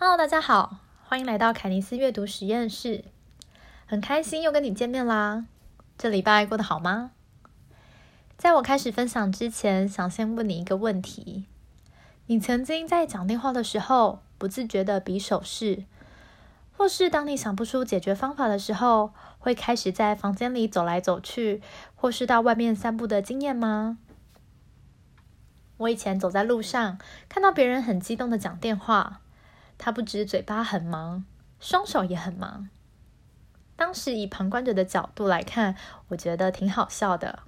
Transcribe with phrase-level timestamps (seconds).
[0.00, 0.76] Hello，大家好，
[1.08, 3.02] 欢迎来到凯尼斯阅读实验室。
[3.84, 5.46] 很开心又跟你见面啦！
[5.98, 7.10] 这礼拜过得好吗？
[8.36, 11.46] 在我开始分享之前，想先问你一个问题：
[12.26, 15.82] 你曾经在讲电话的时候不自觉的比手势，
[16.76, 21.60] 或是当你想不出解决方法的时候，会开始在房间里走来走去，
[21.96, 23.98] 或是到外面散步的经验吗？
[25.78, 29.22] 我以前走在路上，看到别人很激动的讲电话。
[29.78, 31.24] 他不止嘴巴很忙，
[31.60, 32.68] 双手也很忙。
[33.76, 35.76] 当时以旁观者的角度来看，
[36.08, 37.44] 我觉得挺好笑的。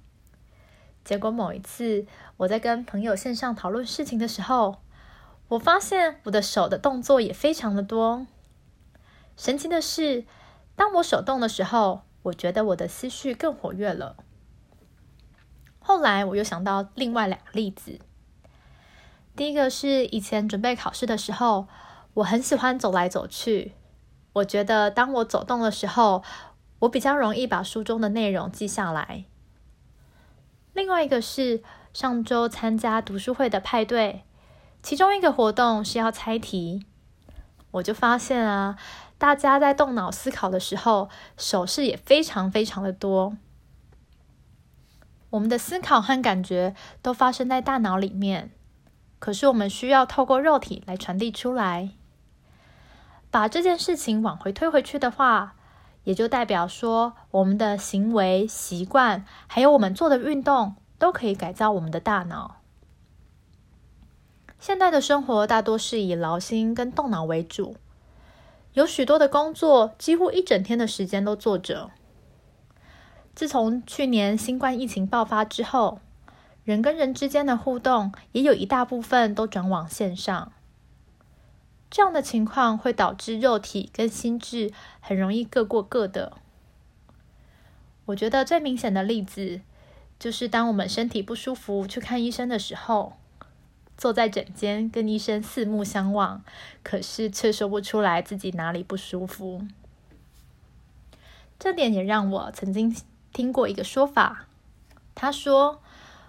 [1.04, 4.80] 结果某一次我在跟朋友线上讨论事情的时候，
[5.48, 8.28] 我发现我的手的动作也非常的多。
[9.36, 10.24] 神奇的是，
[10.76, 14.16] 当我手动的时候，我觉得我的思绪更活跃了。
[15.80, 17.98] 后来我又想到另外两个例子。
[19.34, 21.66] 第一个是以前准备考试的时候。
[22.14, 23.72] 我很喜欢走来走去，
[24.34, 26.22] 我觉得当我走动的时候，
[26.80, 29.24] 我比较容易把书中的内容记下来。
[30.72, 34.24] 另外一个是上周参加读书会的派对，
[34.82, 36.86] 其中一个活动是要猜题，
[37.72, 38.76] 我就发现啊，
[39.18, 43.36] 大家在动脑思考的时候，手势也非常非常的多。
[45.30, 48.50] 我们的思考和感觉都发生在大脑里面，
[49.20, 51.90] 可是我们需要透过肉体来传递出来。
[53.30, 55.54] 把这件事情往回推回去的话，
[56.04, 62.56] 也就代表说，我们的行为习惯，还有我们做的运动，都可以改造我们的大脑。
[64.58, 67.76] 现代的生活大多是以劳心跟动脑为主，
[68.74, 71.90] 有许多的工作几乎一整天的时间都坐着。
[73.34, 76.00] 自从去年新冠疫情爆发之后，
[76.64, 80.52] 人跟人之间的互动也有一大部分都转往线上。
[81.90, 86.38] 这样的情况会导致肉体跟心智很容易各过各的。
[88.06, 89.60] 我觉得最明显的例子
[90.18, 93.14] 就是，当我们身体不舒服去看医生的时候，
[93.96, 96.42] 坐在诊间跟医生四目相望，
[96.82, 99.66] 可是却说不出来自己哪里不舒服。
[101.58, 102.96] 这点也让我曾经
[103.32, 104.46] 听过一个说法，
[105.14, 105.82] 他说，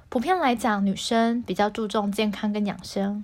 [0.09, 3.23] 普遍来讲，女生比较注重健康跟养生。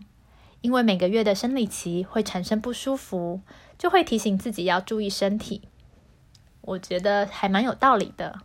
[0.67, 3.39] 因为每个月的生理期会产生不舒服，
[3.77, 5.61] 就会提醒自己要注意身体。
[6.59, 8.41] 我觉得还蛮有道理的，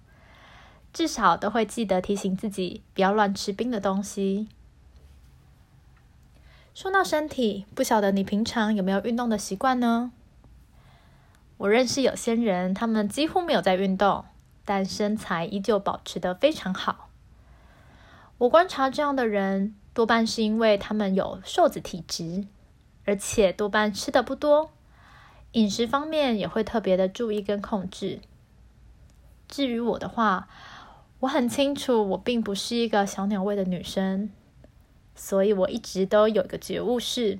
[0.92, 4.46] 至少都会记得提醒自己不要乱吃冰的东西。
[6.72, 10.12] 说到身体，不晓得你平常有没有运动的习惯呢？
[11.56, 14.24] 我认识有些人，他们几乎没有在运动，
[14.64, 17.08] 但身材依旧保持得非常好。
[18.42, 19.74] 我观察这样的人。
[19.94, 22.46] 多半是因为他们有瘦子体质，
[23.04, 24.70] 而且多半吃的不多，
[25.52, 28.20] 饮食方面也会特别的注意跟控制。
[29.46, 30.48] 至于我的话，
[31.20, 34.30] 我很清楚我并不是一个小鸟胃的女生，
[35.14, 37.38] 所以我一直都有一个觉悟是：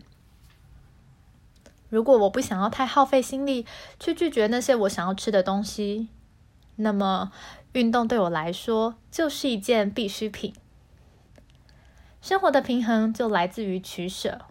[1.89, 3.65] 如果我不想要太耗费心力
[3.99, 6.09] 去拒绝那些我想要吃的东西，
[6.77, 7.33] 那么
[7.73, 10.53] 运动对我来说就是一件必需品。
[12.23, 14.43] 生活的平衡就来自于取舍。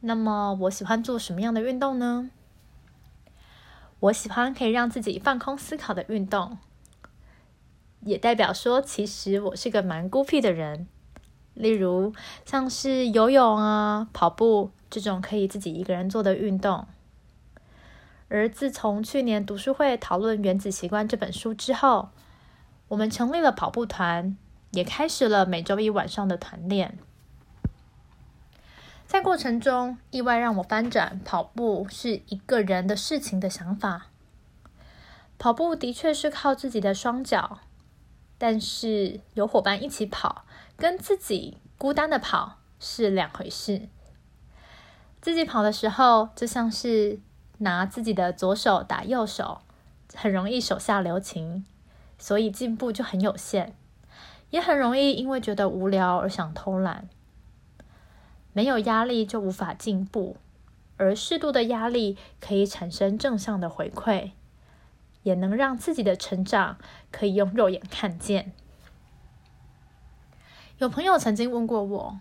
[0.00, 2.30] 那么，我喜欢做什么样的运动呢？
[4.00, 6.56] 我喜欢可以让自己放空思考的运动，
[8.00, 10.88] 也代表说，其实我是个蛮孤僻的人。
[11.52, 12.14] 例如，
[12.46, 16.86] 像是游泳啊、跑步这种可以自己一个人做的运动。
[18.28, 22.08] 而自从去年读书会讨论《原子习惯》这本书之后，
[22.88, 24.38] 我们成立了跑步团。
[24.70, 26.98] 也开始了每周一晚上的团练，
[29.06, 34.06] 在过程中意外让我翻转跑步是一个人的事情的想法。
[35.38, 37.60] 跑步的确是靠自己的双脚，
[38.36, 40.44] 但是有伙伴一起跑，
[40.76, 43.88] 跟自己孤单的跑是两回事。
[45.20, 47.20] 自己跑的时候，就像是
[47.58, 49.62] 拿自己的左手打右手，
[50.14, 51.64] 很容易手下留情，
[52.18, 53.74] 所以进步就很有限。
[54.50, 57.08] 也很容易因为觉得无聊而想偷懒，
[58.52, 60.36] 没有压力就无法进步，
[60.96, 64.30] 而适度的压力可以产生正向的回馈，
[65.22, 66.78] 也能让自己的成长
[67.10, 68.52] 可以用肉眼看见。
[70.78, 72.20] 有朋友曾经问过我，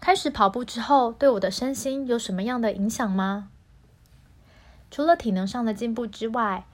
[0.00, 3.50] 开始跑步之后对我的身心有什么样的影响吗？
[4.90, 6.66] 除了体能上的进步之外，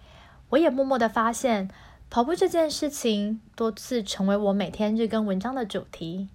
[0.50, 1.70] 我也默默的发现。
[2.10, 6.28] 跑步这件事情多次成为我每天日更文章的主题。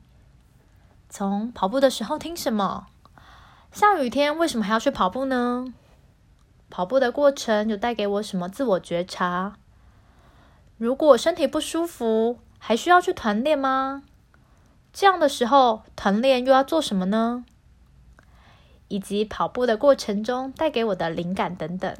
[1.09, 2.87] 从跑步的时候听什么，
[3.73, 5.73] 下雨天为什么还要去跑步呢？
[6.69, 9.57] 跑步的过程有带给我什么自我觉察？
[10.77, 14.03] 如果身体不舒服，还需要去团练吗？
[14.93, 17.43] 这样的时候，团练又要做什么呢？
[18.87, 21.93] 以及跑步的过程中带给我的灵感等等。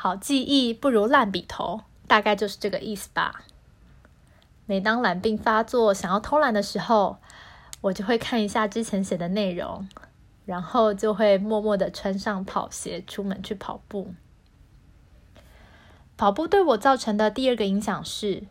[0.00, 3.42] 好记忆不如烂笔头，大概就是这个意思吧。
[4.64, 7.16] 每当懒病发作、想要偷懒的时候，
[7.80, 9.88] 我就会看一下之前写的内容，
[10.44, 14.14] 然后就会默默的穿上跑鞋出门去跑步。
[16.16, 18.44] 跑步对我造成的第二个影响是，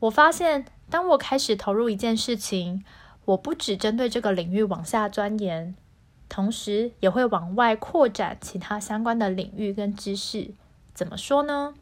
[0.00, 2.84] 我发现当我开始投入一件事情，
[3.24, 5.74] 我不只针对这个领域往下钻研。
[6.32, 10.54] 同时也会往外扩展其他相关的领域跟知识。
[10.94, 11.74] 怎么说呢？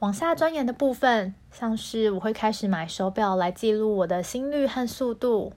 [0.00, 5.54] 往下钻研的部分，像是我会开始买手表来记录我的心率和速度，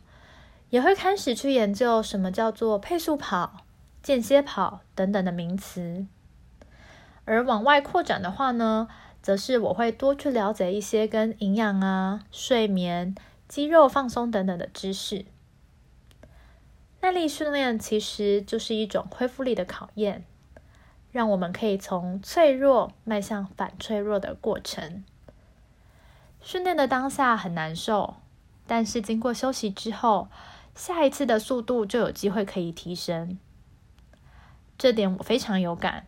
[0.70, 3.66] 也会开始去研究什么叫做配速跑、
[4.02, 6.08] 间歇跑等等的名词。
[7.26, 8.88] 而往外扩展的话呢，
[9.22, 13.14] 则是我会多去了解一些跟营养啊、睡眠、
[13.50, 15.26] 肌肉放松等等的知识。
[17.02, 20.26] 耐力训练其实就是一种恢复力的考验，
[21.12, 25.04] 让我们可以从脆弱迈向反脆弱的过程。
[26.42, 28.16] 训练的当下很难受，
[28.68, 30.28] 但是经过休息之后，
[30.76, 33.40] 下一次的速度就有机会可以提升。
[34.78, 36.06] 这点我非常有感，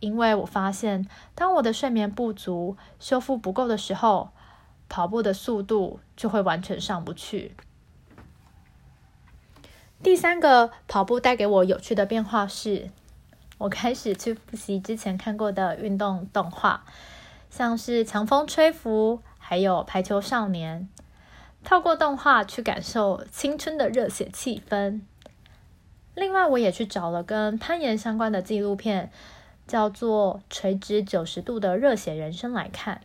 [0.00, 4.30] 因为我发现，当我的睡眠不足、修复不够的时候，
[4.88, 7.56] 跑步的速度就会完全上不去。
[10.02, 12.90] 第三个跑步带给我有趣的变化是，
[13.58, 16.84] 我开始去复习之前看过的运动动画，
[17.50, 20.88] 像是《强风吹拂》还有《排球少年》，
[21.66, 25.00] 透过动画去感受青春的热血气氛。
[26.14, 29.10] 另外，我也去找了跟攀岩相关的纪录片，
[29.66, 33.00] 叫做《垂直九十度的热血人生》来看，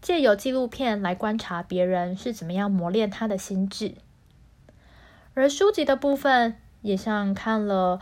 [0.00, 3.94] 借由纪录片来观察别人是怎么样磨练他的心智。
[5.34, 8.00] 而书籍的部分，也像看了，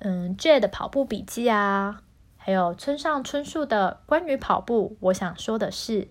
[0.00, 2.02] 嗯，J 的跑步笔记啊，
[2.36, 6.08] 还有村上春树的关于跑步，我想说的是，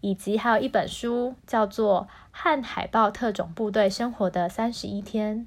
[0.00, 5.38] 以及还有一本书叫做《和海豹特种部队生活的三十一天》。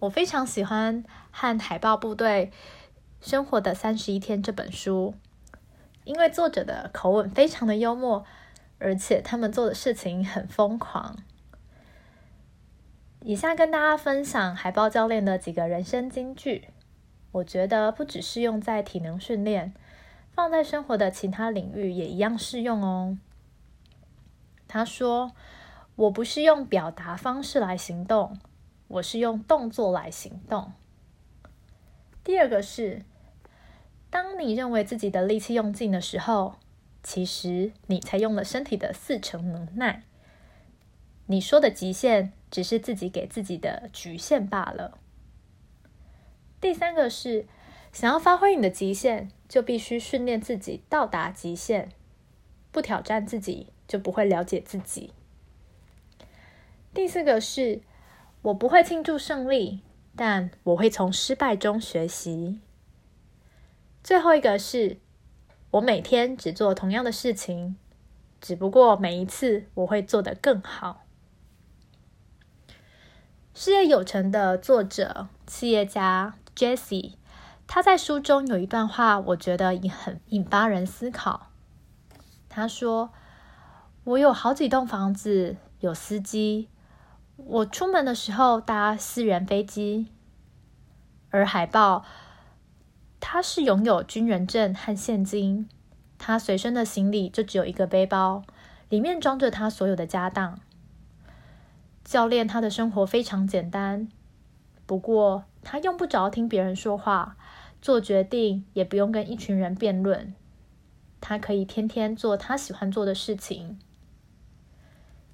[0.00, 2.52] 我非常喜欢《和海豹部队
[3.22, 5.14] 生活的三十一天》这本书，
[6.04, 8.22] 因为作者的口吻非常的幽默，
[8.78, 11.16] 而且他们做的事情很疯狂。
[13.26, 16.68] 以下跟大家分享海豹教练的几个人生金句，
[17.32, 19.72] 我觉得不只适用在体能训练，
[20.34, 23.16] 放在生活的其他领域也一样适用哦。
[24.68, 25.32] 他说
[25.96, 28.38] ：“我不是用表达方式来行动，
[28.88, 30.74] 我是用动作来行动。”
[32.22, 33.06] 第二个是，
[34.10, 36.56] 当你认为自己的力气用尽的时候，
[37.02, 40.02] 其实你才用了身体的四成能耐。
[41.24, 42.34] 你说的极限。
[42.54, 44.96] 只是自己给自己的局限罢了。
[46.60, 47.46] 第三个是，
[47.92, 51.90] 想要发挥你的极限，就必须训练自己到达极限。
[52.70, 55.12] 不挑战自己，就不会了解自己。
[56.94, 57.82] 第四个是，
[58.42, 59.80] 我不会庆祝胜利，
[60.14, 62.60] 但我会从失败中学习。
[64.04, 64.98] 最后一个是，
[65.72, 67.74] 我每天只做同样的事情，
[68.40, 71.03] 只不过每一次我会做得更好。
[73.56, 77.12] 事业有成的作者、企业家 Jesse，
[77.68, 81.52] 他在书中有一段话，我觉得也很引发人思考。
[82.48, 83.12] 他说
[84.02, 86.68] ：“我有好几栋房子，有司机，
[87.36, 90.08] 我出门的时候搭私人飞机。
[91.30, 92.04] 而海豹，
[93.20, 95.68] 他是拥有军人证和现金，
[96.18, 98.42] 他随身的行李就只有一个背包，
[98.88, 100.58] 里面装着他所有的家当。”
[102.04, 104.08] 教练他的生活非常简单，
[104.84, 107.36] 不过他用不着听别人说话，
[107.80, 110.34] 做决定也不用跟一群人辩论，
[111.18, 113.78] 他可以天天做他喜欢做的事情。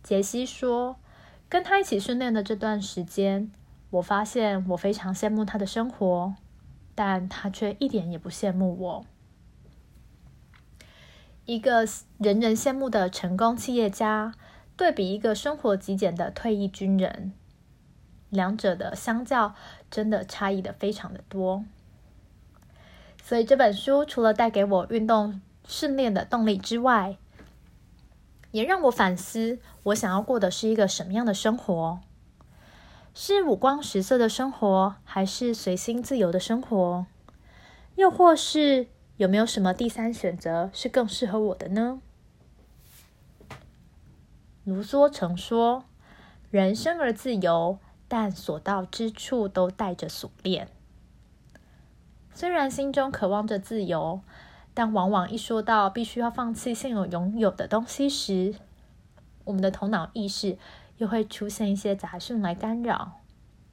[0.05, 0.97] 杰西说
[1.51, 3.51] ：“跟他一起训练的这段时间，
[3.91, 6.35] 我发现我非常羡慕他的生活，
[6.95, 9.05] 但他却一点也不羡慕我。
[11.45, 11.85] 一个
[12.19, 14.33] 人人羡慕的成功企业家。”
[14.81, 17.35] 对比一个生活极简的退役军人，
[18.31, 19.55] 两者的相较
[19.91, 21.67] 真的差异的非常的多。
[23.23, 27.19] 所以这本书除了带给我运动训练的动力之外，
[28.53, 32.01] 也让我反思：我想要过的是一个什么样的生活？
[33.13, 37.05] 是五光十色的生活，还是随心自由的生活？
[37.97, 38.87] 又或是
[39.19, 42.01] 有没有什么第三选择是更适合我的呢？
[44.65, 45.85] 卢梭曾说
[46.51, 50.69] ：“人生而自由，但所到之处都带着锁链。”
[52.33, 54.21] 虽然心中渴望着自由，
[54.73, 58.55] 但往往一说到必须要放弃现有拥有的东西时，
[59.45, 60.57] 我们的头脑意识
[60.99, 63.21] 又会出现一些杂讯来干扰，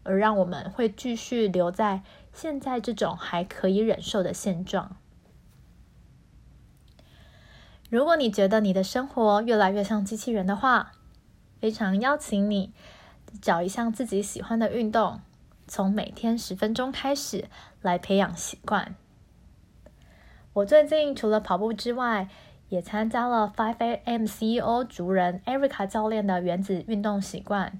[0.03, 2.01] 而让我们会继续留在
[2.33, 4.95] 现在这种还可以忍受的现状。
[7.89, 10.91] 如果你觉得你的生活越来越像机器人的话，
[11.61, 12.73] 非常邀请你
[13.41, 15.21] 找一项自己喜欢的运动。
[15.69, 17.45] 从每天十分钟开始
[17.81, 18.95] 来培养习惯。
[20.53, 22.27] 我最近除了跑步之外，
[22.69, 24.23] 也参加了 Five A.M.
[24.23, 27.79] CEO 族人 Erica 教练的原子运动习惯。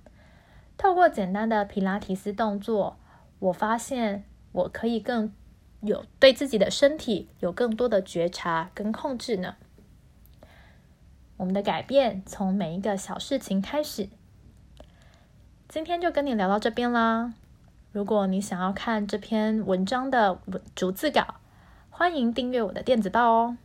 [0.77, 2.97] 透过简单的皮拉提斯动作，
[3.39, 4.23] 我发现
[4.53, 5.33] 我可以更
[5.81, 9.55] 有对自己的身体有更多的觉察跟控制呢。
[11.38, 14.10] 我们的改变从每一个小事情开始。
[15.70, 17.34] 今天就跟你聊到这边啦。
[17.91, 20.39] 如果你想要看这篇文章的
[20.75, 21.36] 逐字稿，
[21.89, 23.58] 欢迎订阅我的电子报哦。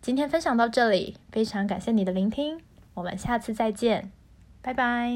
[0.00, 2.60] 今天分享到这里，非常感谢你的聆听，
[2.94, 4.12] 我们下次再见，
[4.60, 5.10] 拜拜。